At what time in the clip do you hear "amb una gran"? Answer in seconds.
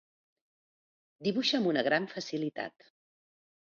1.61-2.11